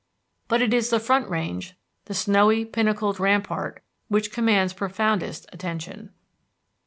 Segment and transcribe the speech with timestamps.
[0.47, 6.11] But it is the Front Range, the snowy pinnacled rampart, which commands profoundest attention.